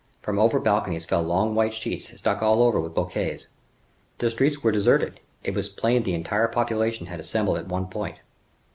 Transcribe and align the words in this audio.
From 0.23 0.39
over 0.39 0.59
balconies 0.59 1.05
fell 1.05 1.21
long 1.21 1.53
white 1.53 1.75
sheets 1.75 2.11
stuck 2.17 2.41
all 2.41 2.63
over 2.63 2.79
with 2.79 2.95
bouquets. 2.95 3.45
The 4.17 4.31
streets 4.31 4.63
were 4.63 4.71
deserted; 4.71 5.19
it 5.43 5.53
was 5.53 5.69
plain 5.69 6.01
the 6.01 6.15
entire 6.15 6.47
population 6.47 7.07
was 7.07 7.19
assembled 7.19 7.59
on 7.59 7.67
one 7.67 7.85
point. 7.85 8.15